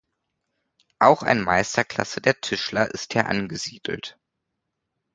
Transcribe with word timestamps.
Auch 0.97 1.21
eine 1.21 1.43
Meisterklasse 1.43 2.21
der 2.21 2.41
Tischler 2.41 2.89
ist 2.89 3.13
hier 3.13 3.27
angesiedelt. 3.27 4.17